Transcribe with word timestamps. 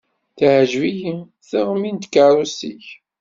Teɛǧeb-iyi 0.37 1.13
teɣmi 1.49 1.89
n 1.91 1.97
tkeṛṛust-ik. 1.97 2.85